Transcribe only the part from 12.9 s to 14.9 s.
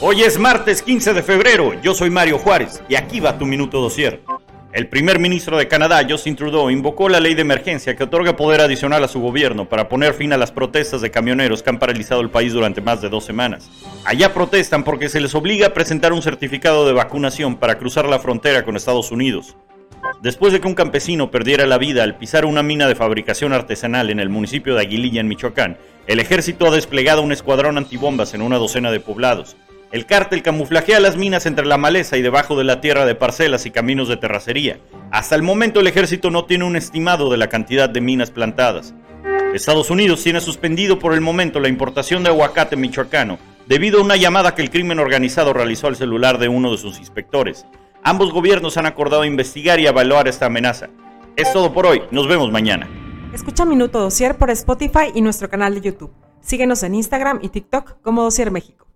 de dos semanas. Allá protestan